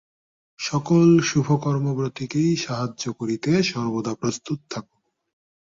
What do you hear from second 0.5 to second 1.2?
সকল